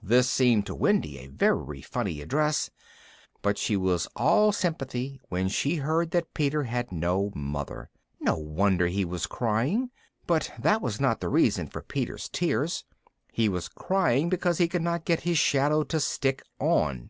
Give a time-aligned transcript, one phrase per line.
[0.00, 2.70] This seemed to Wendy a very funny address,
[3.42, 7.90] but she was all sympathy when she heard that Peter had no mother.
[8.20, 9.90] No wonder he was crying!
[10.24, 12.84] But that was not the reason for Peter's tears;
[13.32, 17.00] he was crying because he could not get his shadow to stick on.